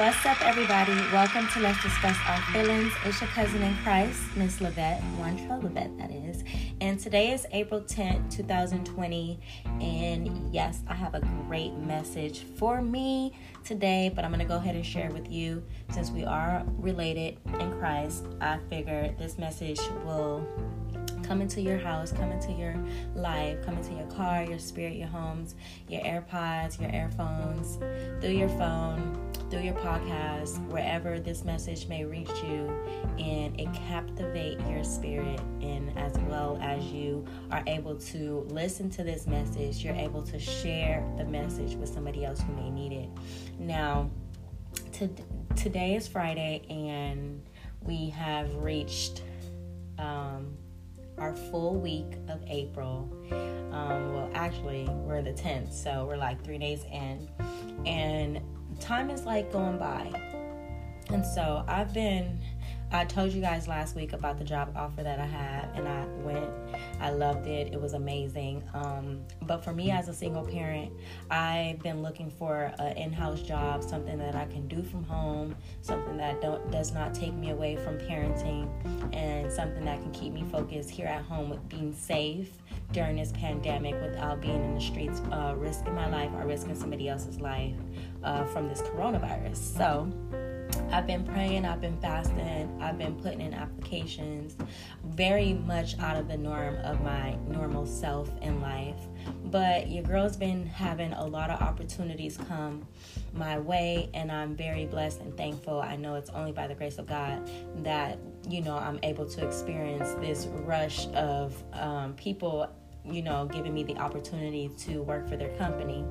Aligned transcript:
What's 0.00 0.24
up, 0.24 0.40
everybody? 0.40 0.94
Welcome 1.12 1.46
to 1.48 1.60
Let's 1.60 1.82
Discuss 1.82 2.16
Our 2.26 2.40
Feelings. 2.54 2.90
It's 3.04 3.20
your 3.20 3.28
cousin 3.28 3.60
in 3.60 3.76
Christ, 3.82 4.18
Miss 4.34 4.58
Levette, 4.58 5.02
one 5.18 5.36
Levette, 5.60 5.98
that 5.98 6.10
is. 6.10 6.42
And 6.80 6.98
today 6.98 7.32
is 7.32 7.46
April 7.52 7.82
10th, 7.82 8.34
2020. 8.34 9.38
And 9.82 10.54
yes, 10.54 10.80
I 10.88 10.94
have 10.94 11.14
a 11.14 11.20
great 11.20 11.74
message 11.74 12.44
for 12.56 12.80
me 12.80 13.34
today, 13.62 14.10
but 14.14 14.24
I'm 14.24 14.30
going 14.30 14.40
to 14.40 14.46
go 14.46 14.56
ahead 14.56 14.74
and 14.74 14.86
share 14.86 15.10
with 15.10 15.30
you. 15.30 15.62
Since 15.90 16.10
we 16.10 16.24
are 16.24 16.64
related 16.78 17.36
in 17.60 17.70
Christ, 17.72 18.24
I 18.40 18.56
figure 18.70 19.14
this 19.18 19.36
message 19.36 19.80
will 20.06 20.48
come 21.30 21.40
into 21.40 21.60
your 21.60 21.78
house, 21.78 22.10
come 22.10 22.32
into 22.32 22.50
your 22.50 22.74
life, 23.14 23.64
come 23.64 23.76
into 23.76 23.94
your 23.94 24.06
car, 24.06 24.42
your 24.42 24.58
spirit, 24.58 24.96
your 24.96 25.06
homes, 25.06 25.54
your 25.86 26.00
AirPods, 26.00 26.80
your 26.80 26.90
earphones, 26.90 27.76
through 28.20 28.32
your 28.32 28.48
phone, 28.48 29.30
through 29.48 29.60
your 29.60 29.74
podcast, 29.74 30.58
wherever 30.72 31.20
this 31.20 31.44
message 31.44 31.86
may 31.86 32.04
reach 32.04 32.32
you, 32.42 32.68
and 33.20 33.60
it 33.60 33.72
captivate 33.74 34.58
your 34.68 34.82
spirit. 34.82 35.38
And 35.60 35.96
as 35.96 36.18
well 36.28 36.58
as 36.60 36.82
you 36.86 37.24
are 37.52 37.62
able 37.68 37.94
to 37.94 38.44
listen 38.48 38.90
to 38.90 39.04
this 39.04 39.28
message, 39.28 39.84
you're 39.84 39.94
able 39.94 40.24
to 40.24 40.38
share 40.40 41.08
the 41.16 41.24
message 41.26 41.76
with 41.76 41.90
somebody 41.90 42.24
else 42.24 42.40
who 42.40 42.52
may 42.54 42.70
need 42.70 42.90
it. 42.90 43.08
Now, 43.56 44.10
to, 44.94 45.08
today 45.54 45.94
is 45.94 46.08
Friday, 46.08 46.66
and 46.68 47.40
we 47.82 48.08
have 48.10 48.52
reached 48.56 49.22
um, 49.96 50.56
our 51.20 51.34
full 51.34 51.78
week 51.78 52.16
of 52.28 52.42
April. 52.48 53.08
Um, 53.30 54.14
well, 54.14 54.30
actually, 54.34 54.88
we're 54.88 55.22
the 55.22 55.32
10th, 55.32 55.72
so 55.72 56.06
we're 56.06 56.16
like 56.16 56.42
three 56.42 56.58
days 56.58 56.84
in. 56.90 57.28
And 57.86 58.40
time 58.80 59.10
is 59.10 59.24
like 59.24 59.52
going 59.52 59.78
by. 59.78 60.10
And 61.10 61.24
so 61.24 61.64
I've 61.68 61.92
been 61.92 62.40
I 62.92 63.04
told 63.04 63.32
you 63.32 63.40
guys 63.40 63.68
last 63.68 63.94
week 63.94 64.12
about 64.14 64.36
the 64.36 64.44
job 64.44 64.72
offer 64.74 65.04
that 65.04 65.20
I 65.20 65.26
had, 65.26 65.70
and 65.74 65.86
I 65.86 66.04
went. 66.24 66.50
I 67.00 67.10
loved 67.10 67.46
it. 67.46 67.72
It 67.72 67.80
was 67.80 67.92
amazing. 67.92 68.64
Um, 68.74 69.20
but 69.42 69.62
for 69.62 69.72
me 69.72 69.92
as 69.92 70.08
a 70.08 70.14
single 70.14 70.44
parent, 70.44 70.92
I've 71.30 71.78
been 71.78 72.02
looking 72.02 72.30
for 72.30 72.72
an 72.80 72.96
in-house 72.96 73.42
job, 73.42 73.84
something 73.84 74.18
that 74.18 74.34
I 74.34 74.46
can 74.46 74.66
do 74.66 74.82
from 74.82 75.04
home, 75.04 75.54
something 75.82 76.16
that 76.16 76.40
don't 76.40 76.68
does 76.72 76.92
not 76.92 77.14
take 77.14 77.32
me 77.32 77.50
away 77.50 77.76
from 77.76 77.96
parenting, 77.96 78.68
and 79.14 79.52
something 79.52 79.84
that 79.84 80.02
can 80.02 80.10
keep 80.10 80.32
me 80.32 80.44
focused 80.50 80.90
here 80.90 81.06
at 81.06 81.22
home 81.22 81.48
with 81.48 81.68
being 81.68 81.94
safe 81.94 82.50
during 82.90 83.16
this 83.16 83.30
pandemic 83.32 83.94
without 84.02 84.40
being 84.40 84.64
in 84.64 84.74
the 84.74 84.80
streets, 84.80 85.20
uh, 85.30 85.54
risking 85.56 85.94
my 85.94 86.08
life 86.08 86.30
or 86.34 86.44
risking 86.44 86.74
somebody 86.74 87.08
else's 87.08 87.40
life 87.40 87.76
uh, 88.24 88.44
from 88.46 88.68
this 88.68 88.82
coronavirus. 88.82 89.56
So 89.56 90.10
I've 90.92 91.06
been 91.06 91.24
praying, 91.24 91.64
I've 91.64 91.80
been 91.80 91.96
fasting, 92.00 92.76
I've 92.80 92.98
been 92.98 93.14
putting 93.14 93.40
in 93.40 93.54
applications, 93.54 94.56
very 95.04 95.54
much 95.54 95.96
out 96.00 96.16
of 96.16 96.26
the 96.26 96.36
norm 96.36 96.76
of 96.78 97.00
my 97.02 97.36
normal 97.46 97.86
self 97.86 98.28
in 98.42 98.60
life. 98.60 98.96
But 99.44 99.88
your 99.88 100.02
girl's 100.02 100.36
been 100.36 100.66
having 100.66 101.12
a 101.12 101.24
lot 101.24 101.50
of 101.50 101.60
opportunities 101.60 102.36
come 102.48 102.86
my 103.32 103.58
way, 103.58 104.10
and 104.14 104.32
I'm 104.32 104.56
very 104.56 104.86
blessed 104.86 105.20
and 105.20 105.36
thankful. 105.36 105.80
I 105.80 105.94
know 105.94 106.16
it's 106.16 106.30
only 106.30 106.52
by 106.52 106.66
the 106.66 106.74
grace 106.74 106.98
of 106.98 107.06
God 107.06 107.48
that, 107.84 108.18
you 108.48 108.60
know, 108.60 108.76
I'm 108.76 108.98
able 109.04 109.26
to 109.26 109.46
experience 109.46 110.12
this 110.20 110.46
rush 110.64 111.06
of 111.08 111.62
um, 111.72 112.14
people, 112.14 112.68
you 113.04 113.22
know, 113.22 113.46
giving 113.46 113.72
me 113.72 113.84
the 113.84 113.96
opportunity 113.96 114.70
to 114.78 115.02
work 115.02 115.28
for 115.28 115.36
their 115.36 115.56
company. 115.56 116.04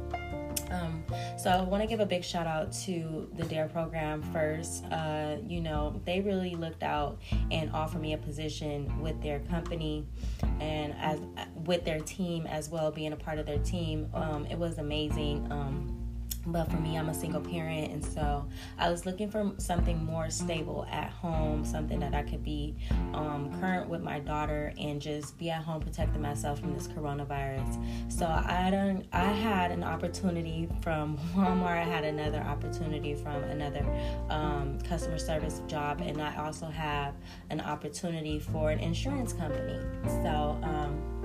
Um, 0.72 1.04
so 1.38 1.50
I 1.50 1.62
want 1.62 1.82
to 1.84 1.88
give 1.88 2.00
a 2.00 2.06
big 2.06 2.24
shout 2.24 2.48
out 2.48 2.72
to 2.84 3.30
the 3.36 3.44
DARE 3.44 3.68
program 3.68 4.22
first. 4.34 4.86
Uh, 4.86 5.38
you 5.46 5.62
know, 5.62 6.02
they 6.06 6.22
really 6.22 6.56
looked 6.56 6.84
out 6.84 7.20
and 7.52 7.72
offered 7.72 8.02
me 8.02 8.14
a 8.14 8.18
position 8.18 9.02
with 9.02 9.22
their 9.22 9.40
company 9.42 10.06
and 10.60 10.94
as 10.98 11.20
with 11.66 11.86
their 11.86 12.00
team 12.00 12.48
as 12.48 12.70
well, 12.70 12.92
being 12.92 13.14
a 13.14 13.18
part 13.18 13.40
of 13.40 13.46
their 13.46 13.60
team. 13.60 14.10
Um, 14.14 14.46
it 14.46 14.58
was 14.58 14.78
amazing. 14.78 15.52
Um, 15.52 15.99
but 16.48 16.70
for 16.70 16.78
me 16.78 16.98
i'm 16.98 17.10
a 17.10 17.14
single 17.14 17.42
parent 17.42 17.92
and 17.92 18.04
so 18.04 18.46
i 18.78 18.90
was 18.90 19.06
looking 19.06 19.30
for 19.30 19.52
something 19.58 20.04
more 20.04 20.30
stable 20.30 20.86
at 20.92 21.10
home 21.10 21.64
something 21.66 22.00
that 22.00 22.14
i 22.14 22.24
could 22.24 22.44
be 22.44 22.76
um, 23.14 23.52
current 23.60 23.90
with 23.90 24.02
my 24.02 24.20
daughter 24.20 24.74
and 24.80 25.02
just 25.02 25.38
be 25.38 25.50
at 25.50 25.64
home 25.64 25.82
protecting 25.82 26.22
myself 26.22 26.60
from 26.60 26.74
this 26.74 26.88
coronavirus. 26.88 28.12
So 28.12 28.26
i 28.26 28.70
don't 28.70 29.06
i 29.14 29.26
had 29.26 29.72
an 29.72 29.84
opportunity 29.84 30.68
from 30.82 31.18
walmart 31.36 31.78
i 31.78 31.84
had 31.84 32.04
another 32.04 32.40
opportunity 32.40 33.16
from 33.16 33.44
another 33.44 33.86
um, 34.30 34.80
customer 34.82 35.18
service 35.18 35.62
job 35.68 36.02
and 36.02 36.22
i 36.22 36.36
also 36.38 36.66
have 36.68 37.14
an 37.50 37.62
opportunity 37.62 38.40
for 38.40 38.72
an 38.72 38.80
insurance 38.80 39.34
company. 39.34 39.80
So 40.24 40.60
um, 40.64 41.19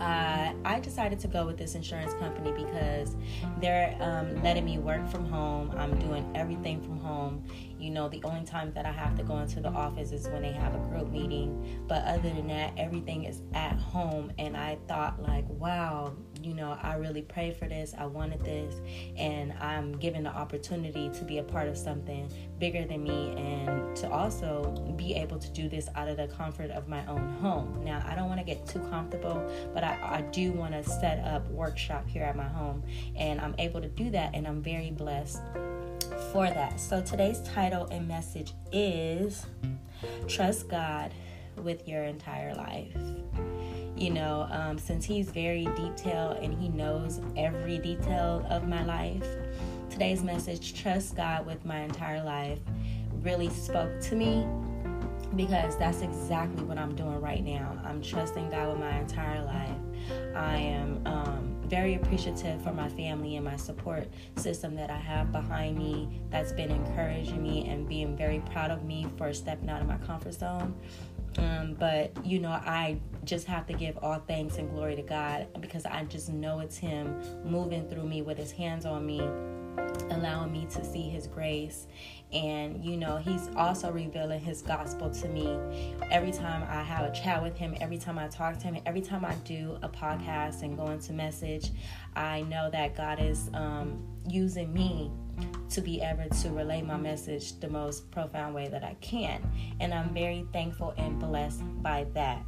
uh, 0.00 0.52
I 0.64 0.80
decided 0.80 1.18
to 1.20 1.28
go 1.28 1.46
with 1.46 1.58
this 1.58 1.74
insurance 1.74 2.14
company 2.14 2.52
because 2.52 3.16
they're 3.60 3.96
um, 4.00 4.42
letting 4.42 4.64
me 4.64 4.78
work 4.78 5.08
from 5.10 5.26
home. 5.26 5.72
I'm 5.76 5.98
doing 5.98 6.30
everything 6.34 6.80
from 6.80 6.98
home. 6.98 7.42
You 7.78 7.90
know, 7.90 8.08
the 8.08 8.22
only 8.24 8.44
time 8.44 8.72
that 8.74 8.86
I 8.86 8.92
have 8.92 9.16
to 9.16 9.22
go 9.22 9.38
into 9.38 9.60
the 9.60 9.68
office 9.68 10.10
is 10.12 10.26
when 10.28 10.42
they 10.42 10.52
have 10.52 10.74
a 10.74 10.78
group 10.78 11.10
meeting. 11.10 11.84
But 11.86 12.04
other 12.04 12.28
than 12.28 12.48
that, 12.48 12.72
everything 12.76 13.24
is 13.24 13.42
at 13.54 13.76
home. 13.76 14.32
And 14.38 14.56
I 14.56 14.78
thought, 14.88 15.22
like, 15.22 15.48
wow, 15.48 16.12
you 16.42 16.54
know, 16.54 16.76
I 16.82 16.94
really 16.94 17.22
prayed 17.22 17.56
for 17.56 17.68
this. 17.68 17.94
I 17.96 18.06
wanted 18.06 18.44
this. 18.44 18.80
And 19.16 19.52
I'm 19.60 19.92
given 19.92 20.24
the 20.24 20.30
opportunity 20.30 21.08
to 21.10 21.24
be 21.24 21.38
a 21.38 21.42
part 21.42 21.68
of 21.68 21.76
something 21.76 22.30
bigger 22.58 22.84
than 22.84 23.04
me 23.04 23.34
and 23.36 23.96
to 23.96 24.10
also 24.10 24.94
be 24.96 25.14
able 25.14 25.38
to 25.38 25.50
do 25.50 25.68
this 25.68 25.88
out 25.94 26.08
of 26.08 26.16
the 26.16 26.26
comfort 26.28 26.70
of 26.70 26.88
my 26.88 27.06
own 27.06 27.28
home. 27.40 27.84
Now, 27.84 28.04
I 28.06 28.16
don't 28.16 28.28
want 28.28 28.40
to 28.40 28.44
get 28.44 28.66
too 28.66 28.80
comfortable, 28.90 29.48
but 29.72 29.84
I, 29.84 29.98
I 30.02 30.20
do 30.32 30.52
want 30.52 30.72
to 30.72 30.82
set 30.82 31.24
up 31.24 31.48
workshop 31.50 32.08
here 32.08 32.24
at 32.24 32.36
my 32.36 32.48
home. 32.48 32.82
And 33.14 33.40
I'm 33.40 33.54
able 33.58 33.80
to 33.80 33.88
do 33.88 34.10
that. 34.10 34.34
And 34.34 34.46
I'm 34.46 34.62
very 34.62 34.90
blessed 34.90 35.42
for 36.32 36.46
that. 36.46 36.78
So 36.80 37.00
today's 37.00 37.40
title 37.42 37.86
and 37.90 38.06
message 38.06 38.54
is 38.72 39.46
Trust 40.26 40.68
God 40.68 41.12
with 41.56 41.88
your 41.88 42.04
entire 42.04 42.54
life. 42.54 42.96
You 43.96 44.10
know, 44.10 44.46
um, 44.50 44.78
since 44.78 45.04
He's 45.04 45.30
very 45.30 45.64
detailed 45.76 46.38
and 46.38 46.54
He 46.54 46.68
knows 46.68 47.20
every 47.36 47.78
detail 47.78 48.46
of 48.48 48.68
my 48.68 48.84
life, 48.84 49.26
today's 49.90 50.22
message, 50.22 50.80
Trust 50.80 51.16
God 51.16 51.46
with 51.46 51.64
my 51.64 51.80
entire 51.80 52.22
life, 52.22 52.60
really 53.22 53.48
spoke 53.50 54.00
to 54.02 54.14
me 54.14 54.46
because 55.36 55.76
that's 55.78 56.00
exactly 56.02 56.62
what 56.64 56.78
I'm 56.78 56.94
doing 56.94 57.20
right 57.20 57.44
now. 57.44 57.78
I'm 57.84 58.00
trusting 58.00 58.50
God 58.50 58.68
with 58.68 58.78
my 58.78 58.98
entire 58.98 59.44
life. 59.44 60.34
I 60.34 60.56
am 60.56 61.02
um, 61.06 61.57
very 61.68 61.94
appreciative 61.94 62.62
for 62.62 62.72
my 62.72 62.88
family 62.88 63.36
and 63.36 63.44
my 63.44 63.56
support 63.56 64.08
system 64.36 64.74
that 64.76 64.90
I 64.90 64.98
have 64.98 65.32
behind 65.32 65.78
me 65.78 66.08
that's 66.30 66.52
been 66.52 66.70
encouraging 66.70 67.42
me 67.42 67.68
and 67.68 67.88
being 67.88 68.16
very 68.16 68.40
proud 68.52 68.70
of 68.70 68.84
me 68.84 69.06
for 69.16 69.32
stepping 69.32 69.68
out 69.68 69.80
of 69.80 69.88
my 69.88 69.98
comfort 69.98 70.34
zone. 70.34 70.74
Um, 71.36 71.76
but 71.78 72.12
you 72.24 72.38
know, 72.38 72.50
I 72.50 72.98
just 73.24 73.46
have 73.46 73.66
to 73.66 73.72
give 73.72 73.98
all 73.98 74.18
thanks 74.26 74.56
and 74.56 74.70
glory 74.70 74.96
to 74.96 75.02
God 75.02 75.46
because 75.60 75.84
I 75.84 76.02
just 76.04 76.30
know 76.30 76.60
it's 76.60 76.78
Him 76.78 77.20
moving 77.44 77.88
through 77.88 78.04
me 78.04 78.22
with 78.22 78.38
His 78.38 78.50
hands 78.50 78.86
on 78.86 79.06
me 79.06 79.20
allowing 80.10 80.52
me 80.52 80.66
to 80.70 80.84
see 80.84 81.02
his 81.02 81.26
grace. 81.26 81.86
And 82.32 82.84
you 82.84 82.96
know 82.96 83.16
he's 83.16 83.48
also 83.56 83.90
revealing 83.90 84.40
his 84.40 84.60
gospel 84.60 85.10
to 85.10 85.28
me. 85.28 85.58
Every 86.10 86.32
time 86.32 86.66
i 86.68 86.82
have 86.82 87.04
a 87.04 87.12
chat 87.12 87.42
with 87.42 87.56
him 87.56 87.76
every 87.80 87.98
time 87.98 88.18
i 88.18 88.28
talk 88.28 88.58
to 88.58 88.64
him 88.64 88.78
every 88.86 89.00
time 89.00 89.24
i 89.24 89.34
do 89.44 89.78
a 89.82 89.88
podcast 89.88 90.62
and 90.62 90.76
go 90.76 90.86
into 90.88 91.12
message 91.12 91.70
i 92.16 92.42
know 92.42 92.70
that 92.70 92.96
god 92.96 93.20
is 93.20 93.50
um, 93.54 94.02
using 94.28 94.72
me 94.72 95.10
to 95.70 95.80
be 95.80 96.00
able 96.00 96.28
to 96.28 96.50
relay 96.50 96.82
my 96.82 96.96
message 96.96 97.58
the 97.60 97.68
most 97.68 98.10
profound 98.10 98.54
way 98.54 98.68
that 98.68 98.84
i 98.84 98.94
can. 99.00 99.40
And 99.80 99.92
i'm 99.92 100.12
very 100.14 100.46
thankful 100.52 100.94
and 100.96 101.18
blessed 101.18 101.62
by 101.82 102.06
that 102.14 102.42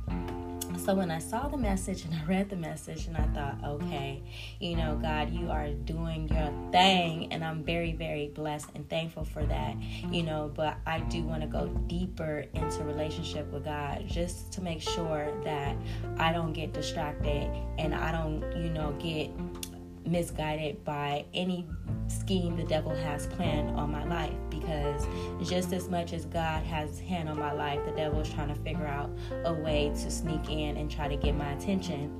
so 0.79 0.95
when 0.95 1.11
I 1.11 1.19
saw 1.19 1.49
the 1.49 1.57
message 1.57 2.05
and 2.05 2.15
I 2.15 2.25
read 2.25 2.51
the 2.51 2.57
message 2.57 3.07
and 3.07 3.17
I 3.17 3.25
thought, 3.35 3.59
okay, 3.65 4.23
you 4.59 4.77
know, 4.77 4.99
God, 5.01 5.33
you 5.33 5.51
are 5.51 5.71
doing 5.71 6.29
your 6.29 6.53
thing 6.73 7.33
and 7.33 7.45
I'm 7.45 7.65
very 7.65 7.93
very 7.93 8.29
blessed 8.29 8.69
and 8.75 8.89
thankful 8.89 9.25
for 9.25 9.45
that. 9.45 9.77
You 10.11 10.23
know, 10.23 10.51
but 10.55 10.77
I 10.87 11.01
do 11.01 11.23
want 11.23 11.43
to 11.43 11.49
go 11.49 11.69
deeper 11.87 12.45
into 12.55 12.85
relationship 12.85 13.51
with 13.53 13.65
God 13.65 14.05
just 14.07 14.53
to 14.53 14.61
make 14.61 14.83
sure 14.83 15.33
that 15.45 15.77
I 16.19 16.33
don't 16.33 16.53
get 16.53 16.73
distracted 16.73 17.51
and 17.79 17.95
I 17.95 18.13
don't, 18.13 18.41
you 18.57 18.71
know, 18.71 18.95
get 18.99 19.31
misguided 20.07 20.85
by 20.85 21.25
any 21.35 21.67
scheme 22.09 22.57
the 22.57 22.65
devil 22.65 22.95
has 22.95 23.27
planned 23.29 23.71
on 23.79 23.91
my 23.91 24.05
life 24.05 24.35
because 24.49 25.07
just 25.49 25.73
as 25.73 25.89
much 25.89 26.13
as 26.13 26.25
God 26.25 26.65
has 26.65 26.99
hand 27.01 27.29
on 27.29 27.39
my 27.39 27.53
life, 27.53 27.85
the 27.85 27.93
devil 27.93 28.21
is 28.21 28.29
trying 28.31 28.49
to 28.49 28.55
figure 28.57 28.87
out 28.87 29.11
a 29.45 29.53
way 29.53 29.91
to 30.03 30.11
sneak 30.11 30.49
in 30.49 30.77
and 30.77 30.91
try 30.91 31.09
to 31.09 31.17
get 31.17 31.35
my 31.35 31.53
attention. 31.53 32.17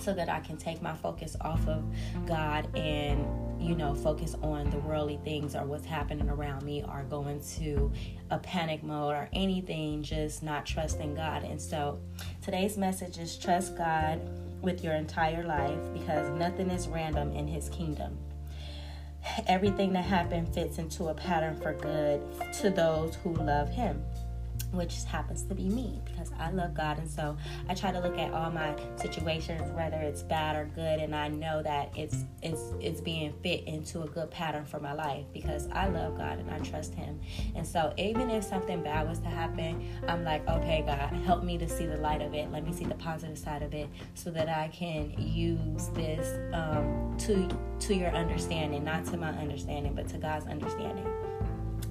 so 0.00 0.14
that 0.14 0.28
I 0.28 0.38
can 0.38 0.56
take 0.56 0.80
my 0.80 0.94
focus 0.94 1.36
off 1.40 1.66
of 1.66 1.84
God 2.24 2.74
and 2.76 3.26
you 3.60 3.74
know 3.74 3.94
focus 3.94 4.36
on 4.42 4.70
the 4.70 4.78
worldly 4.78 5.18
things 5.24 5.56
or 5.56 5.64
what's 5.64 5.84
happening 5.84 6.30
around 6.30 6.62
me 6.62 6.84
or 6.84 7.02
going 7.10 7.40
to 7.58 7.90
a 8.30 8.38
panic 8.38 8.84
mode 8.84 9.14
or 9.14 9.28
anything 9.32 10.04
just 10.04 10.42
not 10.42 10.64
trusting 10.64 11.16
God. 11.16 11.42
And 11.42 11.60
so 11.60 11.98
today's 12.42 12.78
message 12.78 13.18
is 13.18 13.36
trust 13.36 13.76
God 13.76 14.20
with 14.62 14.82
your 14.82 14.94
entire 14.94 15.44
life 15.44 15.78
because 15.92 16.30
nothing 16.38 16.70
is 16.70 16.88
random 16.88 17.32
in 17.32 17.46
his 17.46 17.68
kingdom. 17.68 18.18
Everything 19.46 19.92
that 19.92 20.04
happened 20.04 20.52
fits 20.54 20.78
into 20.78 21.08
a 21.08 21.14
pattern 21.14 21.60
for 21.60 21.74
good 21.74 22.22
to 22.54 22.70
those 22.70 23.16
who 23.16 23.34
love 23.34 23.68
him 23.68 24.02
which 24.72 25.04
happens 25.04 25.42
to 25.44 25.54
be 25.54 25.68
me 25.68 26.00
because 26.04 26.30
I 26.38 26.50
love 26.50 26.74
God. 26.74 26.98
And 26.98 27.10
so 27.10 27.36
I 27.68 27.74
try 27.74 27.90
to 27.92 28.00
look 28.00 28.18
at 28.18 28.32
all 28.32 28.50
my 28.50 28.74
situations, 28.96 29.70
whether 29.72 29.96
it's 29.96 30.22
bad 30.22 30.56
or 30.56 30.66
good, 30.74 31.00
and 31.00 31.14
I 31.14 31.28
know 31.28 31.62
that 31.62 31.90
it's 31.96 32.24
it's 32.42 32.62
it's 32.80 33.00
being 33.00 33.32
fit 33.42 33.64
into 33.64 34.02
a 34.02 34.06
good 34.06 34.30
pattern 34.30 34.64
for 34.64 34.78
my 34.78 34.92
life 34.92 35.24
because 35.32 35.68
I 35.72 35.88
love 35.88 36.16
God 36.16 36.38
and 36.38 36.50
I 36.50 36.58
trust 36.58 36.94
Him. 36.94 37.20
And 37.54 37.66
so 37.66 37.92
even 37.96 38.30
if 38.30 38.44
something 38.44 38.82
bad 38.82 39.08
was 39.08 39.18
to 39.20 39.28
happen, 39.28 39.86
I'm 40.06 40.24
like, 40.24 40.46
okay, 40.48 40.82
God, 40.86 41.12
help 41.24 41.42
me 41.42 41.58
to 41.58 41.68
see 41.68 41.86
the 41.86 41.96
light 41.96 42.22
of 42.22 42.34
it. 42.34 42.50
Let 42.50 42.64
me 42.64 42.72
see 42.72 42.84
the 42.84 42.94
positive 42.94 43.38
side 43.38 43.62
of 43.62 43.74
it, 43.74 43.88
so 44.14 44.30
that 44.30 44.48
I 44.48 44.68
can 44.68 45.14
use 45.16 45.88
this 45.88 46.36
um, 46.54 47.16
to 47.18 47.48
to 47.86 47.94
your 47.94 48.10
understanding, 48.10 48.84
not 48.84 49.04
to 49.06 49.16
my 49.16 49.30
understanding, 49.30 49.94
but 49.94 50.08
to 50.08 50.18
God's 50.18 50.46
understanding. 50.46 51.06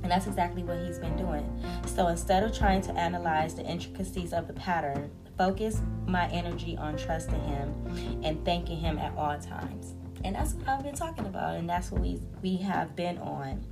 And 0.04 0.12
that's 0.12 0.28
exactly 0.28 0.64
what 0.64 0.80
he's 0.80 1.00
been 1.00 1.18
doing. 1.18 1.64
So 1.86 2.08
instead 2.08 2.44
of 2.44 2.58
trying 2.58 2.82
to 2.84 2.94
analyze 2.94 3.56
the 3.56 3.64
intricacies 3.64 4.34
of 4.34 4.48
the 4.48 4.54
pattern, 4.54 5.12
focus 5.38 5.82
my 6.06 6.28
energy 6.30 6.78
on 6.78 6.98
trusting 6.98 7.42
him 7.44 8.22
and 8.24 8.44
thanking 8.46 8.78
him 8.78 8.98
at 8.98 9.16
all 9.18 9.38
times. 9.40 9.96
And 10.24 10.36
that's 10.36 10.54
what 10.54 10.68
I've 10.68 10.84
been 10.84 10.96
talking 10.96 11.26
about, 11.26 11.56
and 11.56 11.70
that's 11.70 11.92
what 11.92 12.02
we 12.02 12.20
we 12.42 12.58
have 12.58 12.96
been 12.96 13.18
on. 13.20 13.64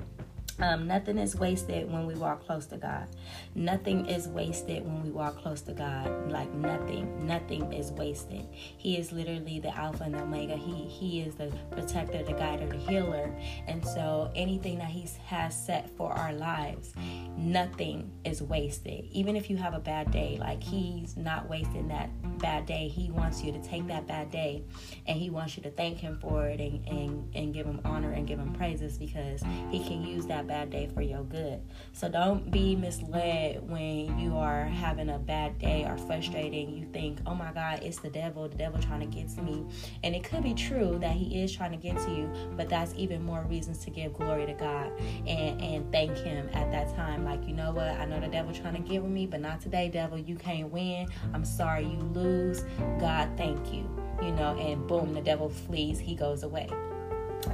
Um, 0.59 0.87
nothing 0.87 1.17
is 1.17 1.35
wasted 1.35 1.91
when 1.91 2.05
we 2.05 2.15
walk 2.15 2.45
close 2.45 2.65
to 2.67 2.77
God. 2.77 3.07
Nothing 3.55 4.05
is 4.05 4.29
wasted 4.29 4.85
when 4.85 5.03
we 5.03 5.09
walk 5.09 5.37
close 5.37 5.61
to 5.63 5.73
God. 5.73 6.31
Like 6.31 6.51
nothing, 6.53 7.27
nothing 7.27 7.73
is 7.73 7.91
wasted. 7.91 8.47
He 8.51 8.97
is 8.97 9.11
literally 9.11 9.59
the 9.59 9.75
Alpha 9.77 10.03
and 10.03 10.13
the 10.13 10.21
Omega. 10.21 10.55
He 10.55 10.85
He 10.85 11.21
is 11.21 11.35
the 11.35 11.51
protector, 11.71 12.23
the 12.23 12.33
guider, 12.33 12.67
the 12.67 12.77
healer. 12.77 13.35
And 13.67 13.85
so 13.85 14.31
anything 14.33 14.77
that 14.77 14.87
He 14.87 15.09
has 15.25 15.65
set 15.65 15.89
for 15.97 16.13
our 16.13 16.31
lives, 16.31 16.93
nothing 17.37 18.11
is 18.23 18.41
wasted. 18.41 19.05
Even 19.11 19.35
if 19.35 19.49
you 19.49 19.57
have 19.57 19.73
a 19.73 19.79
bad 19.79 20.11
day, 20.11 20.37
like 20.39 20.63
He's 20.63 21.17
not 21.17 21.49
wasting 21.49 21.89
that 21.89 22.09
bad 22.39 22.65
day. 22.65 22.87
He 22.87 23.11
wants 23.11 23.43
you 23.43 23.51
to 23.51 23.61
take 23.61 23.87
that 23.87 24.07
bad 24.07 24.31
day, 24.31 24.63
and 25.05 25.19
He 25.19 25.29
wants 25.29 25.57
you 25.57 25.63
to 25.63 25.71
thank 25.71 25.97
Him 25.97 26.17
for 26.21 26.47
it 26.47 26.61
and 26.61 26.87
and, 26.87 27.35
and 27.35 27.53
give 27.53 27.65
Him 27.65 27.81
honor 27.83 28.11
and 28.13 28.25
give 28.25 28.39
Him 28.39 28.53
praises 28.53 28.97
because 28.97 29.43
He 29.69 29.83
can 29.83 30.01
use 30.01 30.25
that 30.27 30.44
bad 30.45 30.69
day 30.69 30.89
for 30.93 31.01
your 31.01 31.23
good. 31.23 31.61
So 31.93 32.09
don't 32.09 32.49
be 32.51 32.75
misled 32.75 33.67
when 33.69 34.17
you 34.19 34.35
are 34.37 34.63
having 34.63 35.09
a 35.09 35.19
bad 35.19 35.59
day 35.59 35.85
or 35.85 35.97
frustrating. 35.97 36.75
You 36.75 36.85
think, 36.93 37.19
oh 37.25 37.35
my 37.35 37.51
God, 37.51 37.81
it's 37.83 37.99
the 37.99 38.09
devil, 38.09 38.47
the 38.47 38.57
devil 38.57 38.79
trying 38.79 38.99
to 39.01 39.05
get 39.05 39.29
to 39.35 39.41
me. 39.41 39.65
And 40.03 40.15
it 40.15 40.23
could 40.23 40.43
be 40.43 40.53
true 40.53 40.97
that 40.99 41.13
he 41.13 41.41
is 41.41 41.55
trying 41.55 41.71
to 41.71 41.77
get 41.77 41.97
to 42.05 42.11
you, 42.11 42.31
but 42.55 42.69
that's 42.69 42.93
even 42.95 43.23
more 43.23 43.45
reasons 43.49 43.79
to 43.85 43.89
give 43.89 44.13
glory 44.13 44.45
to 44.45 44.53
God 44.53 44.91
and, 45.27 45.61
and 45.61 45.91
thank 45.91 46.17
him 46.17 46.49
at 46.53 46.71
that 46.71 46.95
time. 46.95 47.25
Like, 47.25 47.47
you 47.47 47.53
know 47.53 47.71
what? 47.71 47.89
I 47.89 48.05
know 48.05 48.19
the 48.19 48.27
devil 48.27 48.53
trying 48.53 48.75
to 48.75 48.81
get 48.81 49.01
with 49.01 49.11
me, 49.11 49.25
but 49.27 49.41
not 49.41 49.61
today, 49.61 49.89
devil. 49.89 50.17
You 50.17 50.35
can't 50.35 50.71
win. 50.71 51.07
I'm 51.33 51.45
sorry 51.45 51.85
you 51.85 51.99
lose. 52.13 52.63
God, 52.99 53.29
thank 53.37 53.73
you. 53.73 53.89
You 54.21 54.31
know, 54.31 54.57
and 54.57 54.87
boom, 54.87 55.13
the 55.13 55.21
devil 55.21 55.49
flees, 55.49 55.99
he 55.99 56.15
goes 56.15 56.43
away 56.43 56.69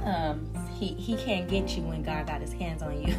um, 0.04 0.48
he 0.78 0.94
he 0.94 1.16
can't 1.16 1.48
get 1.48 1.76
you 1.76 1.82
when 1.82 2.02
God 2.02 2.26
got 2.26 2.40
his 2.40 2.52
hands 2.52 2.82
on 2.82 3.02
you. 3.02 3.14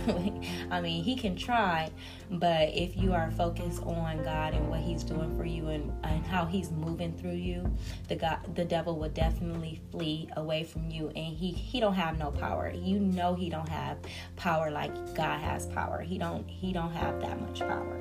I 0.72 0.82
mean, 0.82 1.04
he 1.04 1.16
can 1.16 1.36
try, 1.36 1.92
but 2.30 2.70
if 2.70 2.98
you 2.98 3.14
are 3.14 3.32
focused 3.32 3.82
on 3.84 4.24
God 4.24 4.54
and 4.54 4.70
what 4.70 4.80
he's 4.80 5.04
doing 5.04 5.36
for 5.38 5.46
you 5.46 5.70
and, 5.70 5.92
and 6.04 6.26
how 6.26 6.46
he's 6.46 6.72
moving 6.72 7.14
through 7.14 7.32
you, 7.36 7.72
the 8.08 8.16
God 8.16 8.40
the 8.56 8.66
devil 8.66 8.98
will 8.98 9.10
definitely 9.10 9.82
flee 9.92 10.30
away 10.36 10.64
from 10.64 10.90
you 10.90 11.10
and 11.10 11.36
he 11.36 11.52
he 11.52 11.80
don't 11.80 11.96
have 11.96 12.18
no 12.18 12.32
power. 12.32 12.72
You 12.74 13.00
know 13.00 13.34
he 13.34 13.50
don't 13.50 13.70
have 13.70 13.98
power 14.36 14.70
like 14.72 14.94
God 15.16 15.40
has 15.40 15.66
power. 15.68 16.02
He 16.02 16.18
don't 16.18 16.48
he 16.48 16.74
don't 16.74 16.92
have 16.92 17.22
that 17.22 17.40
much 17.40 17.60
power. 17.60 18.00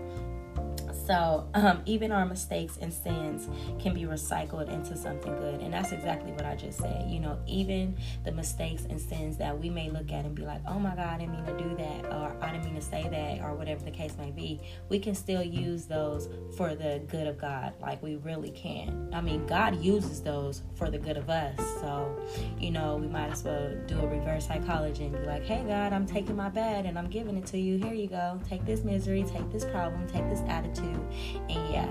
So, 1.06 1.49
um, 1.54 1.82
even 1.84 2.12
our 2.12 2.25
mistakes 2.25 2.78
and 2.81 2.93
sins 2.93 3.49
can 3.81 3.94
be 3.94 4.02
recycled 4.02 4.69
into 4.72 4.96
something 4.96 5.34
good. 5.37 5.60
And 5.60 5.72
that's 5.72 5.90
exactly 5.93 6.32
what 6.32 6.44
I 6.44 6.54
just 6.54 6.78
said. 6.78 7.10
You 7.10 7.20
know, 7.20 7.38
even 7.46 7.96
the 8.25 8.32
mistakes 8.32 8.84
and 8.88 9.00
sins 9.00 9.37
that 9.38 9.58
we 9.58 9.69
may 9.69 9.90
look 9.90 10.12
at 10.12 10.25
and 10.25 10.34
be 10.34 10.44
like, 10.44 10.60
oh 10.69 10.78
my 10.78 10.94
God, 10.94 11.08
I 11.08 11.19
didn't 11.19 11.32
mean 11.32 11.44
to 11.44 11.58
do 11.58 11.76
that, 11.76 12.06
or 12.06 12.37
I 12.40 12.52
didn't 12.52 12.66
mean 12.66 12.76
to 12.76 12.82
say 12.82 13.08
that, 13.08 13.44
or 13.44 13.54
whatever 13.54 13.84
the 13.84 13.90
case 13.90 14.14
may 14.16 14.31
be, 14.31 14.60
we 14.88 14.99
can 14.99 15.14
still 15.14 15.43
use 15.43 15.87
those 15.87 16.28
for 16.56 16.75
the 16.75 17.02
good 17.08 17.26
of 17.26 17.38
God. 17.38 17.75
Like, 17.81 18.02
we 18.02 18.16
really 18.16 18.50
can. 18.50 19.10
I 19.12 19.20
mean, 19.20 19.46
God 19.46 19.82
uses 19.82 20.22
those 20.22 20.62
for 20.76 20.88
the 20.88 20.98
good 20.98 21.16
of 21.16 21.28
us. 21.28 21.58
So, 21.81 22.16
you 22.58 22.70
know, 22.70 22.96
we 22.96 23.08
might 23.08 23.31
as 23.31 23.43
well 23.43 23.75
do 23.87 23.98
a 23.98 24.06
reverse 24.06 24.46
psychology 24.46 25.05
and 25.05 25.12
be 25.12 25.26
like, 25.26 25.44
hey, 25.44 25.64
God, 25.66 25.93
I'm 25.93 26.06
taking 26.06 26.37
my 26.37 26.48
bad 26.48 26.87
and 26.87 26.98
I'm 26.98 27.08
giving 27.08 27.37
it 27.37 27.46
to 27.46 27.58
you. 27.58 27.78
Here 27.78 27.94
you 27.94 28.06
go. 28.06 28.40
Take 28.48 28.64
this 28.64 28.84
misery, 28.84 29.25
take 29.25 29.50
this 29.50 29.64
problem, 29.64 30.06
take 30.06 30.28
this 30.28 30.40
attitude 30.48 30.92
and 30.94 31.73
yeah, 31.73 31.89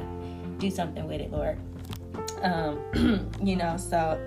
do 0.57 0.71
something 0.71 1.07
with 1.07 1.21
it, 1.21 1.31
Lord. 1.31 1.59
Um, 2.42 3.31
you 3.44 3.56
know, 3.56 3.77
so 3.77 4.19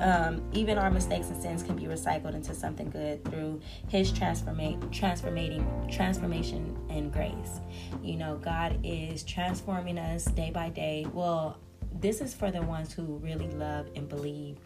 um, 0.00 0.42
even 0.52 0.78
our 0.78 0.90
mistakes 0.90 1.28
and 1.28 1.40
sins 1.40 1.62
can 1.62 1.76
be 1.76 1.84
recycled 1.84 2.34
into 2.34 2.54
something 2.54 2.90
good 2.90 3.24
through 3.24 3.60
His 3.88 4.12
transformate, 4.12 4.90
transformating, 4.92 5.66
transformation 5.90 6.76
and 6.90 7.12
grace. 7.12 7.60
You 8.02 8.16
know, 8.16 8.36
God 8.36 8.78
is 8.82 9.22
transforming 9.24 9.98
us 9.98 10.24
day 10.26 10.50
by 10.50 10.70
day. 10.70 11.06
Well, 11.12 11.58
this 12.00 12.20
is 12.20 12.34
for 12.34 12.50
the 12.50 12.62
ones 12.62 12.92
who 12.92 13.02
really 13.18 13.48
love 13.48 13.88
and 13.96 14.08
believe 14.08 14.58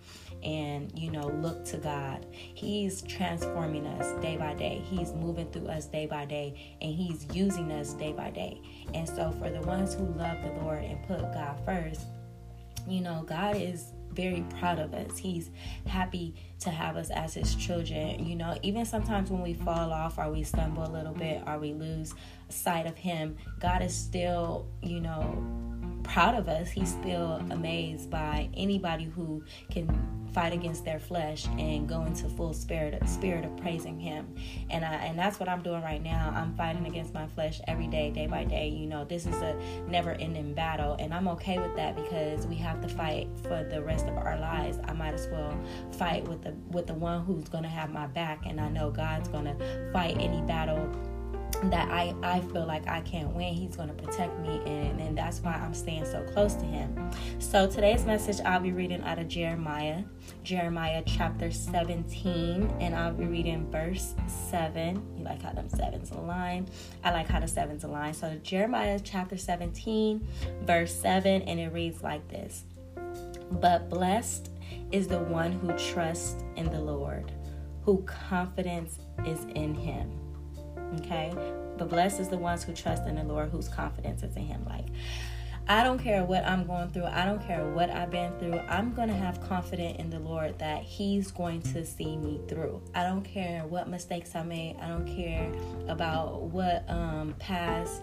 and 0.42 0.96
you 0.98 1.10
know 1.10 1.28
look 1.28 1.64
to 1.66 1.76
God. 1.76 2.26
He's 2.32 3.02
transforming 3.02 3.86
us 3.86 4.20
day 4.22 4.36
by 4.36 4.54
day. 4.54 4.82
He's 4.84 5.12
moving 5.12 5.50
through 5.50 5.68
us 5.68 5.86
day 5.86 6.06
by 6.06 6.24
day 6.24 6.76
and 6.80 6.94
he's 6.94 7.26
using 7.32 7.70
us 7.72 7.94
day 7.94 8.12
by 8.12 8.30
day. 8.30 8.60
And 8.94 9.08
so 9.08 9.30
for 9.32 9.50
the 9.50 9.60
ones 9.62 9.94
who 9.94 10.04
love 10.04 10.42
the 10.42 10.52
Lord 10.62 10.82
and 10.84 11.02
put 11.06 11.20
God 11.32 11.60
first, 11.64 12.06
you 12.86 13.00
know, 13.00 13.24
God 13.26 13.56
is 13.56 13.92
very 14.12 14.44
proud 14.58 14.78
of 14.78 14.92
us. 14.94 15.16
He's 15.16 15.50
happy 15.86 16.34
to 16.60 16.70
have 16.70 16.96
us 16.96 17.10
as 17.10 17.34
his 17.34 17.54
children. 17.54 18.24
You 18.26 18.36
know, 18.36 18.58
even 18.62 18.84
sometimes 18.84 19.30
when 19.30 19.42
we 19.42 19.54
fall 19.54 19.92
off 19.92 20.18
or 20.18 20.30
we 20.30 20.42
stumble 20.42 20.84
a 20.84 20.92
little 20.92 21.14
bit 21.14 21.42
or 21.46 21.58
we 21.58 21.72
lose 21.72 22.14
sight 22.48 22.86
of 22.86 22.96
him, 22.96 23.36
God 23.60 23.82
is 23.82 23.94
still, 23.94 24.66
you 24.82 25.00
know, 25.00 25.71
proud 26.02 26.34
of 26.34 26.48
us. 26.48 26.70
He's 26.70 26.90
still 26.90 27.42
amazed 27.50 28.10
by 28.10 28.48
anybody 28.54 29.04
who 29.04 29.42
can 29.70 29.88
fight 30.32 30.52
against 30.52 30.84
their 30.84 30.98
flesh 30.98 31.46
and 31.58 31.88
go 31.88 32.04
into 32.04 32.28
full 32.28 32.54
spirit 32.54 33.06
spirit 33.08 33.44
of 33.44 33.56
praising 33.58 33.98
him. 34.00 34.34
And 34.70 34.84
I 34.84 34.94
and 34.94 35.18
that's 35.18 35.38
what 35.38 35.48
I'm 35.48 35.62
doing 35.62 35.82
right 35.82 36.02
now. 36.02 36.32
I'm 36.34 36.54
fighting 36.56 36.86
against 36.86 37.12
my 37.12 37.26
flesh 37.26 37.60
every 37.68 37.86
day 37.86 38.10
day 38.10 38.26
by 38.26 38.44
day. 38.44 38.68
You 38.68 38.86
know 38.86 39.04
this 39.04 39.26
is 39.26 39.36
a 39.36 39.54
never 39.88 40.12
ending 40.12 40.54
battle 40.54 40.96
and 40.98 41.12
I'm 41.12 41.28
okay 41.28 41.58
with 41.58 41.76
that 41.76 41.96
because 41.96 42.46
we 42.46 42.56
have 42.56 42.80
to 42.80 42.88
fight 42.88 43.28
for 43.42 43.64
the 43.64 43.82
rest 43.82 44.06
of 44.06 44.16
our 44.16 44.38
lives. 44.38 44.78
I 44.84 44.92
might 44.92 45.14
as 45.14 45.28
well 45.28 45.58
fight 45.92 46.26
with 46.26 46.42
the 46.42 46.54
with 46.70 46.86
the 46.86 46.94
one 46.94 47.24
who's 47.24 47.48
going 47.48 47.64
to 47.64 47.70
have 47.70 47.90
my 47.90 48.06
back 48.06 48.46
and 48.46 48.60
I 48.60 48.68
know 48.68 48.90
God's 48.90 49.28
going 49.28 49.44
to 49.44 49.90
fight 49.92 50.16
any 50.18 50.40
battle 50.42 50.90
that 51.64 51.90
I, 51.90 52.14
I 52.22 52.40
feel 52.40 52.66
like 52.66 52.86
I 52.88 53.00
can't 53.02 53.30
win. 53.34 53.54
He's 53.54 53.76
going 53.76 53.88
to 53.88 53.94
protect 53.94 54.38
me, 54.40 54.60
and, 54.66 55.00
and 55.00 55.16
that's 55.16 55.40
why 55.40 55.52
I'm 55.52 55.74
staying 55.74 56.04
so 56.04 56.22
close 56.32 56.54
to 56.54 56.64
him. 56.64 57.10
So, 57.38 57.68
today's 57.68 58.04
message 58.04 58.44
I'll 58.44 58.60
be 58.60 58.72
reading 58.72 59.02
out 59.02 59.18
of 59.18 59.28
Jeremiah, 59.28 60.02
Jeremiah 60.42 61.02
chapter 61.06 61.50
17, 61.50 62.76
and 62.80 62.94
I'll 62.94 63.12
be 63.12 63.26
reading 63.26 63.70
verse 63.70 64.14
7. 64.50 65.02
You 65.16 65.24
like 65.24 65.42
how 65.42 65.52
them 65.52 65.68
sevens 65.68 66.10
align? 66.10 66.68
I 67.04 67.10
like 67.12 67.28
how 67.28 67.40
the 67.40 67.48
sevens 67.48 67.84
align. 67.84 68.14
So, 68.14 68.38
Jeremiah 68.42 69.00
chapter 69.02 69.36
17, 69.36 70.26
verse 70.62 70.94
7, 70.94 71.42
and 71.42 71.60
it 71.60 71.72
reads 71.72 72.02
like 72.02 72.26
this 72.28 72.64
But 73.52 73.88
blessed 73.88 74.50
is 74.90 75.08
the 75.08 75.20
one 75.20 75.52
who 75.52 75.72
trusts 75.76 76.42
in 76.56 76.70
the 76.70 76.80
Lord, 76.80 77.32
who 77.84 78.02
confidence 78.02 78.98
is 79.26 79.44
in 79.54 79.74
him. 79.74 80.21
Okay? 81.00 81.32
But 81.78 81.88
blessed 81.88 82.20
is 82.20 82.28
the 82.28 82.38
ones 82.38 82.64
who 82.64 82.72
trust 82.72 83.06
in 83.06 83.16
the 83.16 83.24
Lord, 83.24 83.50
whose 83.50 83.68
confidence 83.68 84.22
is 84.22 84.36
in 84.36 84.44
Him. 84.44 84.64
Like, 84.68 84.86
I 85.68 85.84
don't 85.84 85.98
care 85.98 86.24
what 86.24 86.44
I'm 86.44 86.66
going 86.66 86.90
through. 86.90 87.04
I 87.04 87.24
don't 87.24 87.40
care 87.46 87.64
what 87.72 87.88
I've 87.88 88.10
been 88.10 88.36
through. 88.38 88.58
I'm 88.68 88.92
going 88.92 89.08
to 89.08 89.14
have 89.14 89.40
confidence 89.48 89.96
in 89.98 90.10
the 90.10 90.18
Lord 90.18 90.58
that 90.58 90.82
He's 90.82 91.30
going 91.30 91.62
to 91.62 91.84
see 91.86 92.16
me 92.16 92.40
through. 92.48 92.82
I 92.94 93.04
don't 93.04 93.22
care 93.22 93.64
what 93.66 93.88
mistakes 93.88 94.34
I 94.34 94.42
made. 94.42 94.76
I 94.80 94.88
don't 94.88 95.06
care 95.06 95.52
about 95.88 96.42
what 96.42 96.84
um, 96.88 97.34
past 97.38 98.02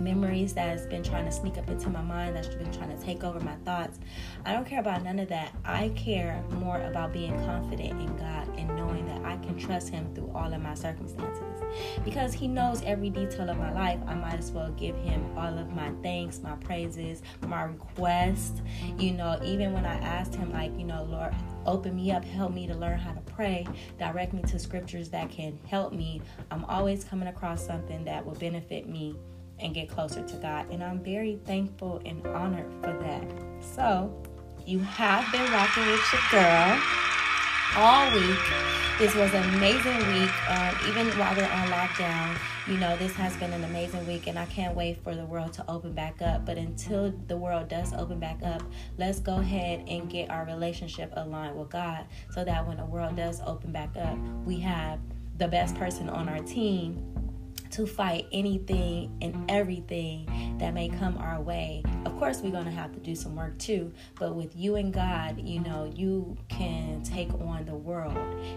memories 0.00 0.52
that's 0.54 0.86
been 0.86 1.02
trying 1.02 1.24
to 1.24 1.32
sneak 1.32 1.56
up 1.56 1.68
into 1.68 1.88
my 1.88 2.02
mind, 2.02 2.36
that's 2.36 2.48
been 2.48 2.72
trying 2.72 2.96
to 2.96 3.02
take 3.04 3.24
over 3.24 3.40
my 3.40 3.54
thoughts. 3.64 3.98
I 4.44 4.52
don't 4.52 4.66
care 4.66 4.80
about 4.80 5.02
none 5.04 5.18
of 5.18 5.28
that. 5.28 5.54
I 5.64 5.90
care 5.90 6.42
more 6.50 6.80
about 6.80 7.12
being 7.12 7.34
confident 7.44 8.00
in 8.00 8.16
God 8.16 8.48
and 8.58 8.68
knowing 8.76 9.06
that 9.06 9.24
I 9.24 9.36
can 9.38 9.56
trust 9.58 9.88
Him 9.88 10.12
through 10.14 10.32
all 10.34 10.52
of 10.52 10.60
my 10.60 10.74
circumstances. 10.74 11.45
Because 12.04 12.32
He 12.32 12.48
knows 12.48 12.82
every 12.82 13.10
detail 13.10 13.50
of 13.50 13.58
my 13.58 13.72
life, 13.72 14.00
I 14.06 14.14
might 14.14 14.38
as 14.38 14.50
well 14.50 14.70
give 14.72 14.96
Him 14.96 15.24
all 15.36 15.58
of 15.58 15.72
my 15.72 15.90
thanks, 16.02 16.40
my 16.40 16.54
praises, 16.56 17.22
my 17.46 17.64
requests. 17.64 18.62
You 18.98 19.12
know, 19.12 19.38
even 19.44 19.72
when 19.72 19.84
I 19.84 19.94
asked 19.98 20.34
Him, 20.34 20.52
like, 20.52 20.76
you 20.78 20.84
know, 20.84 21.04
Lord, 21.04 21.34
open 21.64 21.96
me 21.96 22.12
up, 22.12 22.24
help 22.24 22.52
me 22.52 22.66
to 22.66 22.74
learn 22.74 22.98
how 22.98 23.12
to 23.12 23.20
pray, 23.20 23.66
direct 23.98 24.32
me 24.32 24.42
to 24.42 24.58
scriptures 24.58 25.08
that 25.10 25.30
can 25.30 25.58
help 25.66 25.92
me. 25.92 26.20
I'm 26.50 26.64
always 26.66 27.04
coming 27.04 27.28
across 27.28 27.64
something 27.64 28.04
that 28.04 28.24
will 28.24 28.34
benefit 28.34 28.88
me 28.88 29.16
and 29.58 29.74
get 29.74 29.88
closer 29.88 30.22
to 30.22 30.36
God. 30.36 30.70
And 30.70 30.84
I'm 30.84 31.02
very 31.02 31.40
thankful 31.44 32.02
and 32.04 32.26
honored 32.26 32.70
for 32.82 32.92
that. 33.02 33.24
So, 33.60 34.22
you 34.66 34.80
have 34.80 35.30
been 35.30 35.50
rocking 35.52 35.86
with 35.86 36.12
your 36.12 36.22
girl 36.30 36.80
all 37.74 38.10
week. 38.12 38.38
This 38.98 39.14
was 39.14 39.32
an 39.34 39.54
amazing 39.54 39.98
week. 40.12 40.50
Um, 40.50 40.74
even 40.88 41.06
while 41.18 41.34
we're 41.36 41.44
on 41.44 41.68
lockdown, 41.68 42.38
you 42.66 42.78
know, 42.78 42.96
this 42.96 43.12
has 43.12 43.36
been 43.36 43.52
an 43.52 43.64
amazing 43.64 44.06
week, 44.06 44.26
and 44.26 44.38
I 44.38 44.46
can't 44.46 44.74
wait 44.74 45.02
for 45.04 45.14
the 45.14 45.24
world 45.24 45.52
to 45.54 45.70
open 45.70 45.92
back 45.92 46.22
up. 46.22 46.46
But 46.46 46.56
until 46.56 47.12
the 47.28 47.36
world 47.36 47.68
does 47.68 47.92
open 47.92 48.18
back 48.18 48.42
up, 48.42 48.62
let's 48.96 49.20
go 49.20 49.36
ahead 49.36 49.84
and 49.88 50.08
get 50.08 50.30
our 50.30 50.46
relationship 50.46 51.12
aligned 51.14 51.56
with 51.58 51.70
God 51.70 52.06
so 52.30 52.44
that 52.44 52.66
when 52.66 52.78
the 52.78 52.86
world 52.86 53.16
does 53.16 53.40
open 53.44 53.72
back 53.72 53.96
up, 53.96 54.16
we 54.44 54.60
have 54.60 54.98
the 55.38 55.48
best 55.48 55.74
person 55.74 56.08
on 56.08 56.28
our 56.28 56.40
team 56.40 57.15
to 57.70 57.86
fight 57.86 58.26
anything 58.32 59.16
and 59.22 59.50
everything 59.50 60.56
that 60.58 60.74
may 60.74 60.88
come 60.88 61.18
our 61.18 61.40
way. 61.40 61.82
Of 62.04 62.18
course, 62.18 62.40
we're 62.40 62.52
going 62.52 62.64
to 62.64 62.70
have 62.70 62.92
to 62.92 63.00
do 63.00 63.14
some 63.14 63.36
work 63.36 63.58
too, 63.58 63.92
but 64.18 64.34
with 64.34 64.56
you 64.56 64.76
and 64.76 64.92
God, 64.92 65.40
you 65.40 65.60
know, 65.60 65.90
you 65.94 66.36
can 66.48 67.02
take 67.02 67.32
on 67.34 67.64
the 67.66 67.74
world 67.74 68.16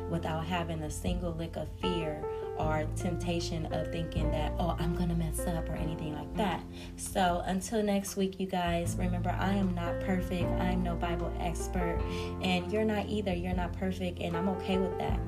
without 0.09 0.45
having 0.45 0.81
a 0.83 0.89
single 0.89 1.33
lick 1.33 1.55
of 1.55 1.67
fear 1.81 2.23
or 2.57 2.85
temptation 2.97 3.65
of 3.67 3.89
thinking 3.89 4.29
that, 4.31 4.51
oh, 4.59 4.75
I'm 4.79 4.95
going 4.95 5.07
to 5.09 5.15
mess 5.15 5.39
up 5.39 5.69
or 5.69 5.75
anything 5.75 6.13
like 6.13 6.33
that. 6.35 6.61
So 6.97 7.41
until 7.45 7.81
next 7.81 8.17
week, 8.17 8.39
you 8.39 8.47
guys, 8.47 8.97
remember, 8.99 9.29
I 9.39 9.53
am 9.53 9.73
not 9.73 9.99
perfect. 10.01 10.43
I 10.59 10.71
am 10.71 10.83
no 10.83 10.95
Bible 10.95 11.33
expert, 11.39 12.01
and 12.41 12.69
you're 12.71 12.83
not 12.83 13.07
either. 13.07 13.33
You're 13.33 13.55
not 13.55 13.71
perfect, 13.73 14.19
and 14.19 14.35
I'm 14.35 14.49
okay 14.49 14.77
with 14.77 14.97
that. 14.99 15.19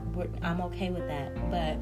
I'm 0.41 0.59
okay 0.61 0.89
with 0.89 1.07
that. 1.07 1.33
But 1.49 1.77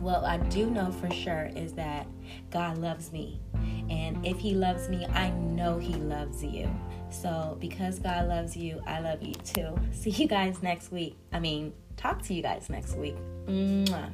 what 0.00 0.24
I 0.24 0.38
do 0.38 0.70
know 0.70 0.90
for 0.90 1.10
sure 1.10 1.50
is 1.54 1.72
that 1.74 2.06
God 2.50 2.78
loves 2.78 3.12
me. 3.12 3.40
And 3.88 4.24
if 4.24 4.38
He 4.38 4.54
loves 4.54 4.88
me, 4.88 5.06
I 5.06 5.30
know 5.30 5.78
He 5.78 5.94
loves 5.94 6.42
you. 6.42 6.70
So, 7.10 7.56
because 7.60 7.98
God 7.98 8.28
loves 8.28 8.56
you, 8.56 8.80
I 8.86 9.00
love 9.00 9.22
you 9.22 9.34
too. 9.34 9.76
See 9.92 10.10
you 10.10 10.28
guys 10.28 10.62
next 10.62 10.92
week. 10.92 11.16
I 11.32 11.40
mean, 11.40 11.72
talk 11.96 12.22
to 12.22 12.34
you 12.34 12.42
guys 12.42 12.70
next 12.70 12.96
week. 12.96 13.16
Mwah. 13.46 14.10